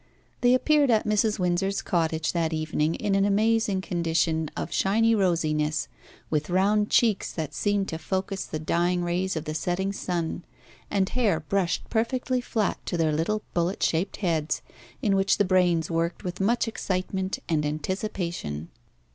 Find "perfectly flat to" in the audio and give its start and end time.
11.91-12.97